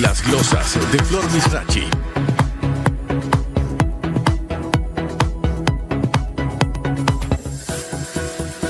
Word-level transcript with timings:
Las 0.00 0.22
glosas 0.22 0.78
de 0.92 0.98
Flor 1.00 1.28
Misrachi. 1.32 1.82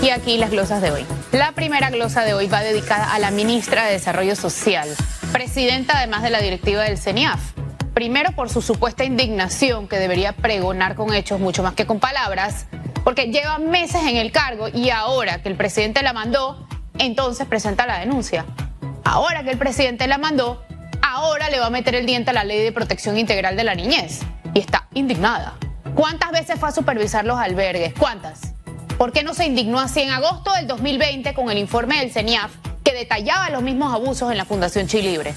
Y 0.00 0.08
aquí 0.08 0.38
las 0.38 0.50
glosas 0.50 0.80
de 0.80 0.90
hoy. 0.90 1.04
La 1.32 1.52
primera 1.52 1.90
glosa 1.90 2.24
de 2.24 2.32
hoy 2.32 2.46
va 2.46 2.60
dedicada 2.60 3.12
a 3.12 3.18
la 3.18 3.30
ministra 3.30 3.84
de 3.84 3.92
Desarrollo 3.92 4.36
Social, 4.36 4.88
presidenta 5.30 5.98
además 5.98 6.22
de 6.22 6.30
la 6.30 6.40
directiva 6.40 6.84
del 6.84 6.96
CENIAF. 6.96 7.40
Primero 7.92 8.32
por 8.32 8.48
su 8.48 8.62
supuesta 8.62 9.04
indignación 9.04 9.86
que 9.86 9.98
debería 9.98 10.32
pregonar 10.32 10.94
con 10.94 11.12
hechos 11.12 11.40
mucho 11.40 11.62
más 11.62 11.74
que 11.74 11.84
con 11.84 12.00
palabras, 12.00 12.64
porque 13.04 13.26
lleva 13.26 13.58
meses 13.58 14.02
en 14.04 14.16
el 14.16 14.32
cargo 14.32 14.68
y 14.68 14.88
ahora 14.88 15.42
que 15.42 15.50
el 15.50 15.56
presidente 15.56 16.02
la 16.02 16.14
mandó, 16.14 16.66
entonces 16.98 17.46
presenta 17.46 17.86
la 17.86 17.98
denuncia. 17.98 18.46
Ahora 19.04 19.42
que 19.42 19.50
el 19.50 19.58
presidente 19.58 20.06
la 20.06 20.16
mandó, 20.16 20.64
ahora 21.18 21.50
le 21.50 21.58
va 21.58 21.66
a 21.66 21.70
meter 21.70 21.96
el 21.96 22.06
diente 22.06 22.30
a 22.30 22.32
la 22.32 22.44
ley 22.44 22.62
de 22.62 22.70
protección 22.70 23.18
integral 23.18 23.56
de 23.56 23.64
la 23.64 23.74
niñez. 23.74 24.20
Y 24.54 24.60
está 24.60 24.88
indignada. 24.94 25.54
¿Cuántas 25.94 26.30
veces 26.30 26.60
fue 26.60 26.68
a 26.68 26.72
supervisar 26.72 27.24
los 27.24 27.38
albergues? 27.38 27.92
¿Cuántas? 27.98 28.52
¿Por 28.96 29.12
qué 29.12 29.24
no 29.24 29.34
se 29.34 29.46
indignó 29.46 29.80
así 29.80 30.00
en 30.00 30.10
agosto 30.10 30.52
del 30.52 30.68
2020 30.68 31.34
con 31.34 31.50
el 31.50 31.58
informe 31.58 31.98
del 31.98 32.12
CENIAF 32.12 32.52
que 32.84 32.94
detallaba 32.94 33.50
los 33.50 33.62
mismos 33.62 33.92
abusos 33.92 34.30
en 34.30 34.38
la 34.38 34.44
Fundación 34.44 34.86
Chilibre? 34.86 35.34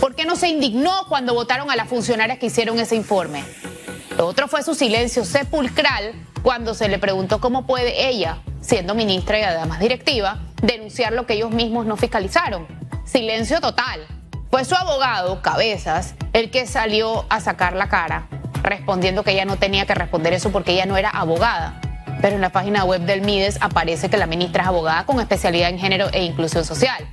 ¿Por 0.00 0.16
qué 0.16 0.24
no 0.24 0.34
se 0.34 0.48
indignó 0.48 1.06
cuando 1.08 1.32
votaron 1.32 1.70
a 1.70 1.76
las 1.76 1.88
funcionarias 1.88 2.38
que 2.38 2.46
hicieron 2.46 2.78
ese 2.80 2.96
informe? 2.96 3.44
Lo 4.18 4.26
otro 4.26 4.48
fue 4.48 4.62
su 4.62 4.74
silencio 4.74 5.24
sepulcral 5.24 6.12
cuando 6.42 6.74
se 6.74 6.88
le 6.88 6.98
preguntó 6.98 7.40
cómo 7.40 7.66
puede 7.66 8.08
ella, 8.08 8.38
siendo 8.60 8.94
ministra 8.94 9.38
y 9.38 9.42
además 9.42 9.78
directiva, 9.78 10.40
denunciar 10.60 11.12
lo 11.12 11.24
que 11.26 11.34
ellos 11.34 11.52
mismos 11.52 11.86
no 11.86 11.96
fiscalizaron. 11.96 12.66
Silencio 13.04 13.60
total. 13.60 14.13
Fue 14.54 14.64
su 14.64 14.76
abogado, 14.76 15.42
Cabezas, 15.42 16.14
el 16.32 16.48
que 16.52 16.68
salió 16.68 17.26
a 17.28 17.40
sacar 17.40 17.74
la 17.74 17.88
cara, 17.88 18.28
respondiendo 18.62 19.24
que 19.24 19.32
ella 19.32 19.44
no 19.44 19.56
tenía 19.56 19.84
que 19.84 19.96
responder 19.96 20.32
eso 20.32 20.52
porque 20.52 20.70
ella 20.70 20.86
no 20.86 20.96
era 20.96 21.10
abogada 21.10 21.80
pero 22.22 22.36
en 22.36 22.40
la 22.40 22.50
página 22.50 22.84
web 22.84 23.00
del 23.00 23.22
MIDES 23.22 23.58
aparece 23.60 24.08
que 24.08 24.16
la 24.16 24.28
ministra 24.28 24.62
es 24.62 24.68
abogada 24.68 25.06
con 25.06 25.18
especialidad 25.18 25.70
en 25.70 25.80
género 25.80 26.06
e 26.12 26.22
inclusión 26.22 26.64
social. 26.64 27.04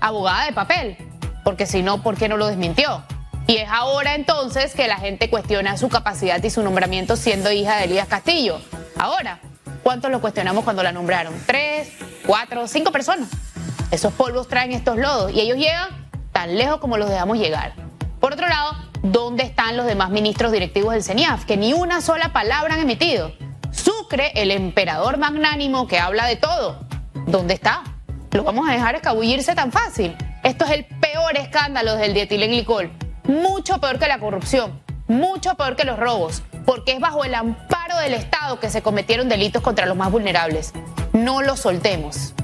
Abogada 0.00 0.46
de 0.46 0.52
papel, 0.52 0.96
porque 1.44 1.64
si 1.64 1.80
no, 1.82 2.02
¿por 2.02 2.16
qué 2.16 2.28
no 2.28 2.36
lo 2.36 2.48
desmintió? 2.48 3.04
Y 3.46 3.58
es 3.58 3.68
ahora 3.70 4.16
entonces 4.16 4.74
que 4.74 4.88
la 4.88 4.96
gente 4.96 5.30
cuestiona 5.30 5.76
su 5.76 5.88
capacidad 5.88 6.42
y 6.42 6.50
su 6.50 6.60
nombramiento 6.64 7.14
siendo 7.14 7.52
hija 7.52 7.76
de 7.76 7.84
Elías 7.84 8.08
Castillo. 8.08 8.60
Ahora, 8.98 9.38
¿cuántos 9.84 10.10
lo 10.10 10.20
cuestionamos 10.20 10.64
cuando 10.64 10.82
la 10.82 10.90
nombraron? 10.90 11.32
¿Tres, 11.46 11.92
cuatro, 12.26 12.66
cinco 12.66 12.90
personas? 12.90 13.28
Esos 13.92 14.12
polvos 14.12 14.48
traen 14.48 14.72
estos 14.72 14.98
lodos 14.98 15.32
y 15.32 15.40
ellos 15.40 15.56
llegan 15.56 16.09
tan 16.32 16.56
lejos 16.56 16.78
como 16.78 16.96
los 16.96 17.10
dejamos 17.10 17.38
llegar. 17.38 17.72
Por 18.20 18.32
otro 18.32 18.48
lado, 18.48 18.76
¿dónde 19.02 19.44
están 19.44 19.76
los 19.76 19.86
demás 19.86 20.10
ministros 20.10 20.52
directivos 20.52 20.92
del 20.92 21.02
CENIAF 21.02 21.44
que 21.44 21.56
ni 21.56 21.72
una 21.72 22.00
sola 22.00 22.32
palabra 22.32 22.74
han 22.74 22.80
emitido? 22.80 23.32
Sucre, 23.70 24.32
el 24.34 24.50
emperador 24.50 25.18
magnánimo 25.18 25.86
que 25.86 25.98
habla 25.98 26.26
de 26.26 26.36
todo, 26.36 26.80
¿dónde 27.26 27.54
está? 27.54 27.82
¿Lo 28.32 28.44
vamos 28.44 28.68
a 28.68 28.72
dejar 28.72 28.94
escabullirse 28.94 29.54
tan 29.54 29.72
fácil? 29.72 30.16
Esto 30.42 30.64
es 30.64 30.70
el 30.72 30.84
peor 30.84 31.36
escándalo 31.36 31.96
del 31.96 32.14
dietilenglicol. 32.14 32.90
Mucho 33.24 33.80
peor 33.80 33.98
que 33.98 34.08
la 34.08 34.18
corrupción, 34.18 34.80
mucho 35.08 35.54
peor 35.54 35.76
que 35.76 35.84
los 35.84 35.98
robos, 35.98 36.42
porque 36.64 36.92
es 36.92 37.00
bajo 37.00 37.24
el 37.24 37.34
amparo 37.34 37.98
del 37.98 38.14
Estado 38.14 38.60
que 38.60 38.70
se 38.70 38.82
cometieron 38.82 39.28
delitos 39.28 39.62
contra 39.62 39.86
los 39.86 39.96
más 39.96 40.10
vulnerables. 40.10 40.72
No 41.12 41.42
lo 41.42 41.56
soltemos. 41.56 42.34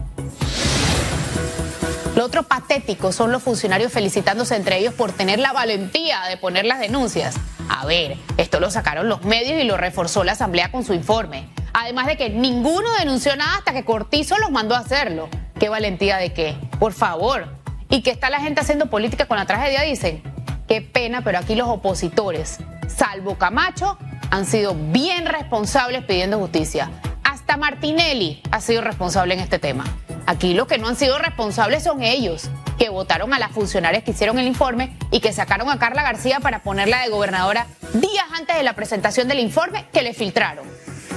Lo 2.16 2.24
otro 2.24 2.44
patético 2.44 3.12
son 3.12 3.30
los 3.30 3.42
funcionarios 3.42 3.92
felicitándose 3.92 4.56
entre 4.56 4.78
ellos 4.78 4.94
por 4.94 5.12
tener 5.12 5.38
la 5.38 5.52
valentía 5.52 6.22
de 6.30 6.38
poner 6.38 6.64
las 6.64 6.80
denuncias. 6.80 7.36
A 7.68 7.84
ver, 7.84 8.16
esto 8.38 8.58
lo 8.58 8.70
sacaron 8.70 9.10
los 9.10 9.22
medios 9.24 9.60
y 9.60 9.64
lo 9.64 9.76
reforzó 9.76 10.24
la 10.24 10.32
Asamblea 10.32 10.72
con 10.72 10.82
su 10.82 10.94
informe. 10.94 11.50
Además 11.74 12.06
de 12.06 12.16
que 12.16 12.30
ninguno 12.30 12.88
denunció 12.98 13.36
nada 13.36 13.58
hasta 13.58 13.74
que 13.74 13.84
Cortizo 13.84 14.38
los 14.38 14.50
mandó 14.50 14.74
a 14.74 14.78
hacerlo. 14.78 15.28
¿Qué 15.60 15.68
valentía 15.68 16.16
de 16.16 16.32
qué? 16.32 16.56
Por 16.78 16.94
favor. 16.94 17.48
¿Y 17.90 18.00
qué 18.00 18.12
está 18.12 18.30
la 18.30 18.40
gente 18.40 18.62
haciendo 18.62 18.86
política 18.86 19.26
con 19.26 19.36
la 19.36 19.44
tragedia? 19.44 19.82
Dicen. 19.82 20.22
Qué 20.66 20.80
pena, 20.80 21.20
pero 21.22 21.38
aquí 21.38 21.54
los 21.54 21.68
opositores, 21.68 22.60
salvo 22.88 23.36
Camacho, 23.36 23.98
han 24.30 24.46
sido 24.46 24.74
bien 24.74 25.26
responsables 25.26 26.02
pidiendo 26.04 26.38
justicia. 26.38 26.90
Hasta 27.24 27.58
Martinelli 27.58 28.40
ha 28.50 28.62
sido 28.62 28.80
responsable 28.80 29.34
en 29.34 29.40
este 29.40 29.58
tema. 29.58 29.84
Aquí 30.26 30.54
los 30.54 30.66
que 30.66 30.78
no 30.78 30.88
han 30.88 30.96
sido 30.96 31.18
responsables 31.18 31.84
son 31.84 32.02
ellos, 32.02 32.50
que 32.78 32.88
votaron 32.88 33.32
a 33.32 33.38
las 33.38 33.52
funcionarias 33.52 34.02
que 34.02 34.10
hicieron 34.10 34.40
el 34.40 34.46
informe 34.48 34.96
y 35.12 35.20
que 35.20 35.32
sacaron 35.32 35.70
a 35.70 35.78
Carla 35.78 36.02
García 36.02 36.40
para 36.40 36.64
ponerla 36.64 37.00
de 37.02 37.10
gobernadora 37.10 37.68
días 37.94 38.26
antes 38.36 38.56
de 38.56 38.64
la 38.64 38.74
presentación 38.74 39.28
del 39.28 39.38
informe 39.38 39.86
que 39.92 40.02
le 40.02 40.14
filtraron. 40.14 40.66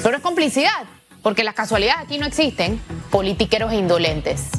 Pero 0.04 0.16
es 0.16 0.22
complicidad, 0.22 0.86
porque 1.24 1.44
las 1.44 1.56
casualidades 1.56 2.04
aquí 2.04 2.20
no 2.20 2.28
existen, 2.28 2.80
politiqueros 3.10 3.74
indolentes. 3.74 4.52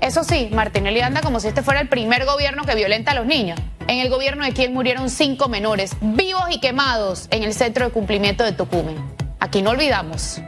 Eso 0.00 0.24
sí, 0.24 0.48
Martinelli 0.52 1.02
anda 1.02 1.20
como 1.20 1.38
si 1.38 1.48
este 1.48 1.62
fuera 1.62 1.80
el 1.80 1.88
primer 1.88 2.24
gobierno 2.24 2.64
que 2.64 2.74
violenta 2.74 3.12
a 3.12 3.14
los 3.14 3.26
niños. 3.26 3.60
En 3.86 4.00
el 4.00 4.08
gobierno 4.08 4.44
de 4.44 4.52
quien 4.52 4.74
murieron 4.74 5.08
cinco 5.08 5.48
menores, 5.48 5.92
vivos 6.00 6.44
y 6.50 6.58
quemados, 6.58 7.28
en 7.30 7.44
el 7.44 7.54
centro 7.54 7.84
de 7.84 7.92
cumplimiento 7.92 8.42
de 8.42 8.52
Tocumen. 8.52 8.96
Aquí 9.38 9.62
no 9.62 9.70
olvidamos. 9.70 10.40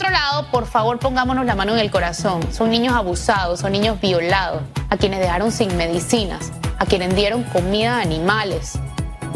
Por 0.00 0.06
otro 0.06 0.18
lado, 0.18 0.46
por 0.50 0.66
favor 0.66 0.98
pongámonos 0.98 1.44
la 1.44 1.54
mano 1.54 1.74
en 1.74 1.78
el 1.78 1.90
corazón. 1.90 2.40
Son 2.54 2.70
niños 2.70 2.94
abusados, 2.94 3.60
son 3.60 3.72
niños 3.72 4.00
violados, 4.00 4.62
a 4.88 4.96
quienes 4.96 5.20
dejaron 5.20 5.52
sin 5.52 5.76
medicinas, 5.76 6.52
a 6.78 6.86
quienes 6.86 7.14
dieron 7.14 7.42
comida 7.42 7.98
a 7.98 8.00
animales. 8.00 8.78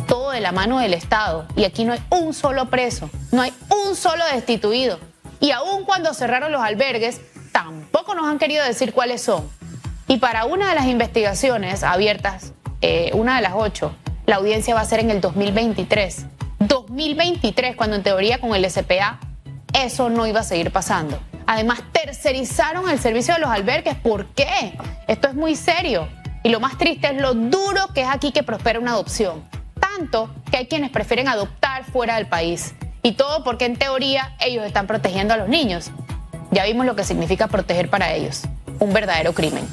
Todo 0.09 0.31
de 0.31 0.41
la 0.41 0.53
mano 0.53 0.79
del 0.79 0.95
Estado. 0.95 1.47
Y 1.55 1.65
aquí 1.65 1.85
no 1.85 1.93
hay 1.93 2.03
un 2.09 2.33
solo 2.33 2.71
preso, 2.71 3.11
no 3.31 3.43
hay 3.43 3.53
un 3.69 3.95
solo 3.95 4.25
destituido. 4.33 4.99
Y 5.39 5.51
aun 5.51 5.85
cuando 5.85 6.15
cerraron 6.15 6.51
los 6.51 6.63
albergues, 6.63 7.21
tampoco 7.53 8.15
nos 8.15 8.27
han 8.27 8.39
querido 8.39 8.65
decir 8.65 8.95
cuáles 8.95 9.21
son. 9.21 9.47
Y 10.09 10.17
para 10.17 10.47
una 10.47 10.71
de 10.71 10.77
las 10.77 10.87
investigaciones 10.87 11.83
abiertas, 11.83 12.55
eh, 12.81 13.11
una 13.13 13.37
de 13.37 13.43
las 13.43 13.53
ocho, 13.55 13.95
la 14.25 14.37
audiencia 14.37 14.75
va 14.75 14.81
a 14.81 14.87
ser 14.87 15.01
en 15.01 15.11
el 15.11 15.21
2023. 15.21 16.25
2023, 16.61 17.77
cuando 17.77 17.97
en 17.97 18.03
teoría 18.03 18.41
con 18.41 18.55
el 18.55 18.65
SPA 18.71 19.21
eso 19.75 20.09
no 20.09 20.27
iba 20.27 20.41
a 20.41 20.45
seguir 20.45 20.71
pasando. 20.71 21.21
Además, 21.47 21.83
tercerizaron 21.93 22.89
el 22.89 22.99
servicio 22.99 23.35
de 23.35 23.41
los 23.41 23.51
albergues. 23.51 23.97
¿Por 23.97 24.27
qué? 24.29 24.79
Esto 25.09 25.29
es 25.29 25.35
muy 25.35 25.57
serio. 25.57 26.09
Y 26.43 26.49
lo 26.49 26.61
más 26.61 26.79
triste 26.79 27.09
es 27.09 27.21
lo 27.21 27.35
duro 27.35 27.89
que 27.93 28.03
es 28.03 28.09
aquí 28.09 28.33
que 28.33 28.43
prospera 28.43 28.79
una 28.79 28.93
adopción. 28.93 29.45
Tanto 29.79 30.35
que 30.51 30.59
hay 30.59 30.67
quienes 30.67 30.91
prefieren 30.91 31.29
adoptar 31.29 31.85
fuera 31.85 32.17
del 32.17 32.27
país. 32.27 32.75
Y 33.03 33.13
todo 33.13 33.45
porque 33.45 33.67
en 33.67 33.77
teoría 33.77 34.35
ellos 34.41 34.65
están 34.65 34.87
protegiendo 34.87 35.35
a 35.35 35.37
los 35.37 35.49
niños. 35.49 35.91
Ya 36.51 36.65
vimos 36.65 36.87
lo 36.87 36.97
que 36.97 37.05
significa 37.05 37.49
proteger 37.49 37.91
para 37.91 38.13
ellos. 38.13 38.43
Un 38.79 38.93
verdadero 38.93 39.35
crimen. 39.35 39.67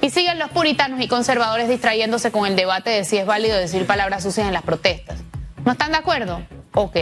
Y 0.00 0.10
siguen 0.10 0.38
los 0.38 0.50
puritanos 0.50 1.00
y 1.00 1.08
conservadores 1.08 1.68
distrayéndose 1.68 2.32
con 2.32 2.46
el 2.46 2.56
debate 2.56 2.90
de 2.90 3.04
si 3.04 3.18
es 3.18 3.26
válido 3.26 3.56
decir 3.56 3.86
palabras 3.86 4.22
sucias 4.22 4.46
en 4.46 4.52
las 4.52 4.62
protestas. 4.62 5.18
¿No 5.64 5.72
están 5.72 5.92
de 5.92 5.98
acuerdo? 5.98 6.42
Ok, 6.74 6.96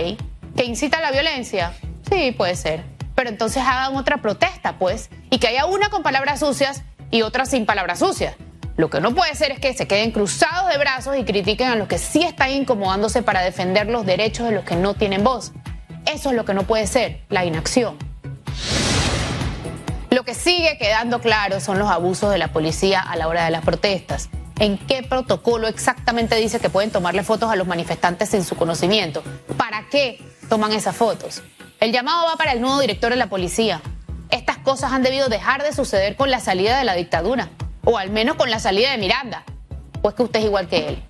¿Que 0.60 0.66
incita 0.66 0.98
a 0.98 1.00
la 1.00 1.10
violencia? 1.10 1.72
Sí, 2.10 2.32
puede 2.32 2.54
ser. 2.54 2.84
Pero 3.14 3.30
entonces 3.30 3.62
hagan 3.62 3.96
otra 3.96 4.18
protesta, 4.18 4.76
pues, 4.78 5.08
y 5.30 5.38
que 5.38 5.46
haya 5.46 5.64
una 5.64 5.88
con 5.88 6.02
palabras 6.02 6.40
sucias 6.40 6.82
y 7.10 7.22
otra 7.22 7.46
sin 7.46 7.64
palabras 7.64 8.00
sucias. 8.00 8.34
Lo 8.76 8.90
que 8.90 9.00
no 9.00 9.14
puede 9.14 9.34
ser 9.34 9.52
es 9.52 9.58
que 9.58 9.72
se 9.72 9.88
queden 9.88 10.10
cruzados 10.10 10.68
de 10.68 10.76
brazos 10.76 11.16
y 11.16 11.24
critiquen 11.24 11.68
a 11.68 11.76
los 11.76 11.88
que 11.88 11.96
sí 11.96 12.24
están 12.24 12.50
incomodándose 12.50 13.22
para 13.22 13.40
defender 13.40 13.86
los 13.86 14.04
derechos 14.04 14.48
de 14.48 14.52
los 14.52 14.64
que 14.64 14.76
no 14.76 14.92
tienen 14.92 15.24
voz. 15.24 15.52
Eso 16.04 16.28
es 16.28 16.36
lo 16.36 16.44
que 16.44 16.52
no 16.52 16.64
puede 16.64 16.86
ser, 16.86 17.22
la 17.30 17.46
inacción. 17.46 17.96
Lo 20.10 20.24
que 20.24 20.34
sigue 20.34 20.76
quedando 20.76 21.22
claro 21.22 21.60
son 21.60 21.78
los 21.78 21.88
abusos 21.88 22.30
de 22.30 22.36
la 22.36 22.48
policía 22.48 23.00
a 23.00 23.16
la 23.16 23.28
hora 23.28 23.46
de 23.46 23.50
las 23.50 23.64
protestas. 23.64 24.28
¿En 24.58 24.76
qué 24.76 25.02
protocolo 25.02 25.68
exactamente 25.68 26.36
dice 26.36 26.60
que 26.60 26.68
pueden 26.68 26.90
tomarle 26.90 27.22
fotos 27.22 27.50
a 27.50 27.56
los 27.56 27.66
manifestantes 27.66 28.28
sin 28.28 28.44
su 28.44 28.56
conocimiento? 28.56 29.22
¿Para 29.56 29.86
qué 29.88 30.18
toman 30.50 30.72
esas 30.72 30.94
fotos. 30.94 31.42
El 31.78 31.92
llamado 31.92 32.26
va 32.26 32.36
para 32.36 32.52
el 32.52 32.60
nuevo 32.60 32.78
director 32.80 33.10
de 33.10 33.16
la 33.16 33.28
policía. 33.28 33.80
Estas 34.30 34.58
cosas 34.58 34.92
han 34.92 35.02
debido 35.02 35.28
dejar 35.30 35.62
de 35.62 35.72
suceder 35.72 36.16
con 36.16 36.30
la 36.30 36.40
salida 36.40 36.76
de 36.76 36.84
la 36.84 36.94
dictadura, 36.94 37.48
o 37.84 37.96
al 37.96 38.10
menos 38.10 38.36
con 38.36 38.50
la 38.50 38.58
salida 38.58 38.90
de 38.90 38.98
Miranda, 38.98 39.44
pues 40.02 40.14
que 40.14 40.24
usted 40.24 40.40
es 40.40 40.46
igual 40.46 40.68
que 40.68 40.88
él. 40.88 41.02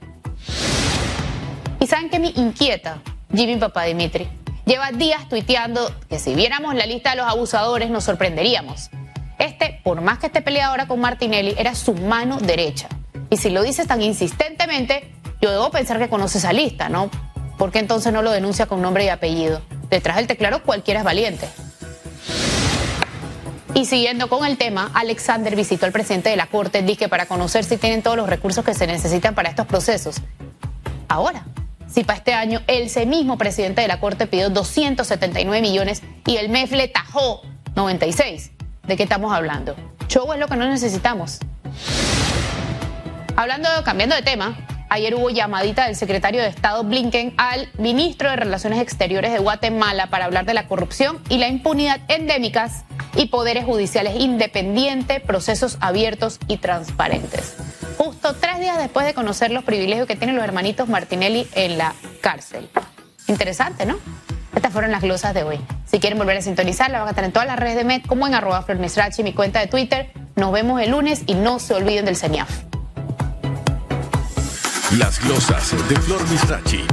¿Y 1.81 1.87
saben 1.87 2.11
qué 2.11 2.19
me 2.19 2.29
inquieta? 2.29 2.99
Jimmy 3.35 3.57
Papá 3.57 3.85
Dimitri. 3.85 4.29
Lleva 4.67 4.93
días 4.93 5.29
tuiteando 5.29 5.91
que 6.09 6.19
si 6.19 6.35
viéramos 6.35 6.75
la 6.75 6.85
lista 6.85 7.11
de 7.11 7.17
los 7.17 7.27
abusadores 7.27 7.91
nos 7.91 8.05
sorprenderíamos. 8.05 8.91
Este, 9.39 9.81
por 9.83 10.03
más 10.03 10.19
que 10.19 10.27
esté 10.27 10.43
peleado 10.43 10.73
ahora 10.73 10.87
con 10.87 11.01
Martinelli, 11.01 11.55
era 11.57 11.75
su 11.75 11.95
mano 11.95 12.37
derecha. 12.37 12.89
Y 13.31 13.39
si 13.39 13.49
lo 13.49 13.63
dices 13.63 13.87
tan 13.87 14.03
insistentemente, 14.03 15.11
yo 15.41 15.51
debo 15.51 15.71
pensar 15.71 15.99
que 15.99 16.11
conoce 16.11 16.37
esa 16.39 16.53
lista, 16.53 16.91
¿no? 16.91 17.11
¿Por 17.61 17.71
qué 17.71 17.79
entonces 17.79 18.11
no 18.11 18.23
lo 18.23 18.31
denuncia 18.31 18.65
con 18.65 18.81
nombre 18.81 19.05
y 19.05 19.11
apellido? 19.11 19.61
Detrás 19.91 20.17
del 20.17 20.27
teclado 20.27 20.63
cualquiera 20.63 21.01
es 21.01 21.05
valiente. 21.05 21.47
Y 23.75 23.85
siguiendo 23.85 24.31
con 24.31 24.47
el 24.47 24.57
tema, 24.57 24.91
Alexander 24.95 25.55
visitó 25.55 25.85
al 25.85 25.93
presidente 25.93 26.31
de 26.31 26.37
la 26.37 26.47
Corte, 26.47 26.81
dice 26.81 27.11
para 27.11 27.27
conocer 27.27 27.65
si 27.65 27.77
tienen 27.77 28.01
todos 28.01 28.17
los 28.17 28.31
recursos 28.31 28.65
que 28.65 28.73
se 28.73 28.87
necesitan 28.87 29.35
para 29.35 29.51
estos 29.51 29.67
procesos. 29.67 30.23
Ahora, 31.07 31.45
si 31.87 32.03
para 32.03 32.17
este 32.17 32.33
año 32.33 32.63
ese 32.67 33.05
mismo 33.05 33.37
presidente 33.37 33.83
de 33.83 33.89
la 33.89 34.01
Corte 34.01 34.27
pidió 34.27 34.49
279 34.49 35.61
millones 35.61 36.03
y 36.27 36.39
el 36.39 36.49
MEF 36.49 36.73
le 36.73 36.89
tajó 36.89 37.43
96, 37.77 38.53
¿de 38.87 38.97
qué 38.97 39.03
estamos 39.03 39.35
hablando? 39.35 39.77
Show 40.09 40.33
es 40.33 40.39
lo 40.39 40.49
que 40.49 40.57
no 40.57 40.67
necesitamos. 40.67 41.41
Hablando, 43.37 43.69
cambiando 43.85 44.17
de 44.17 44.23
tema, 44.23 44.57
ayer 44.91 45.15
hubo 45.15 45.31
llamadita 45.31 45.87
del 45.87 45.97
secretario 45.97 46.43
de 46.43 46.49
Estado 46.49 46.85
Blinken 46.85 47.33
al 47.39 47.69
ministro 47.79 48.29
de 48.29 48.37
Relaciones 48.37 48.81
Exteriores 48.81 49.33
de 49.33 49.39
Guatemala 49.39 50.09
para 50.09 50.27
hablar 50.27 50.45
de 50.45 50.53
la 50.53 50.67
corrupción 50.67 51.21
y 51.29 51.39
la 51.39 51.49
impunidad 51.49 52.01
endémicas 52.09 52.85
y 53.17 53.27
poderes 53.27 53.65
judiciales 53.65 54.17
independientes, 54.21 55.21
procesos 55.21 55.79
abiertos 55.81 56.39
y 56.49 56.59
transparentes. 56.59 57.57
Justo 57.97 58.35
tres 58.35 58.61
días 58.61 58.79
después 58.79 59.07
de 59.07 59.15
conocer 59.15 59.51
los 59.51 59.65
privilegios 59.65 60.07
que 60.07 60.17
tienen 60.17 60.37
los 60.37 60.45
hermanitos 60.45 60.89
Martinelli 60.89 61.47
en 61.55 61.79
la 61.79 61.95
cárcel. 62.21 62.69
Interesante, 63.29 63.87
¿no? 63.87 63.97
Estas 64.55 64.73
fueron 64.73 64.91
las 64.91 65.03
glosas 65.03 65.33
de 65.33 65.45
hoy. 65.45 65.61
Si 65.87 66.01
quieren 66.01 66.19
volver 66.19 66.37
a 66.37 66.43
sintonizar, 66.43 66.91
la 66.91 67.01
van 67.01 67.09
a 67.09 67.13
tener 67.13 67.27
en 67.27 67.33
todas 67.33 67.47
las 67.47 67.59
redes 67.59 67.77
de 67.77 67.85
Med, 67.85 68.03
como 68.07 68.27
en 68.27 68.35
arroba 68.35 68.67
y 69.17 69.23
mi 69.23 69.33
cuenta 69.33 69.61
de 69.61 69.69
Twitter. 69.69 70.11
Nos 70.35 70.53
vemos 70.53 70.81
el 70.81 70.91
lunes 70.91 71.23
y 71.27 71.35
no 71.35 71.61
se 71.61 71.75
olviden 71.75 72.05
del 72.05 72.17
CENIAF. 72.17 72.70
Las 74.99 75.21
glosas 75.21 75.73
de 75.89 75.97
Flor 76.01 76.29
Misrachi. 76.31 76.91